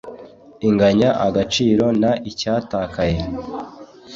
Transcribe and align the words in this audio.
inganya 0.67 1.09
agaciro 1.27 1.85
n 2.01 2.03
icyatakaye 2.29 3.19